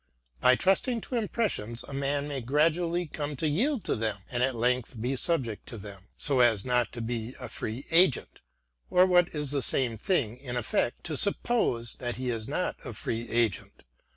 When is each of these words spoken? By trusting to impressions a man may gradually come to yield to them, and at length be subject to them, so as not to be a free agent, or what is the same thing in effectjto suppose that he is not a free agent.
By 0.39 0.55
trusting 0.55 1.01
to 1.01 1.15
impressions 1.15 1.83
a 1.87 1.93
man 1.93 2.27
may 2.27 2.41
gradually 2.41 3.05
come 3.05 3.35
to 3.35 3.47
yield 3.47 3.83
to 3.83 3.95
them, 3.95 4.17
and 4.31 4.41
at 4.41 4.55
length 4.55 4.99
be 4.99 5.15
subject 5.15 5.67
to 5.67 5.77
them, 5.77 6.07
so 6.17 6.39
as 6.39 6.65
not 6.65 6.91
to 6.93 7.01
be 7.01 7.35
a 7.39 7.47
free 7.47 7.85
agent, 7.91 8.39
or 8.89 9.05
what 9.05 9.27
is 9.35 9.51
the 9.51 9.61
same 9.61 9.99
thing 9.99 10.37
in 10.39 10.55
effectjto 10.55 11.15
suppose 11.19 11.93
that 11.97 12.15
he 12.15 12.31
is 12.31 12.47
not 12.47 12.77
a 12.83 12.93
free 12.93 13.29
agent. 13.29 13.83